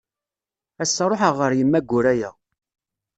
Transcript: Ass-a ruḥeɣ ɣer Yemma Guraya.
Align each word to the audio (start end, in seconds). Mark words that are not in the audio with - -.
Ass-a 0.83 1.05
ruḥeɣ 1.09 1.33
ɣer 1.39 1.51
Yemma 1.57 1.79
Guraya. 1.89 2.29